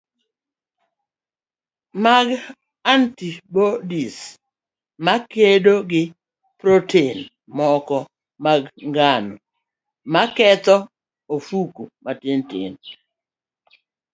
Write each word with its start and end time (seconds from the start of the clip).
mag 2.03 2.27
antibodies 2.93 4.15
makedo 5.05 5.73
gi 5.91 6.03
protein 6.61 7.17
moko 7.57 7.97
mag 8.45 8.63
ngano 8.89 9.33
maketho 10.13 10.77
ofuko 11.35 11.81
matinni, 12.03 12.89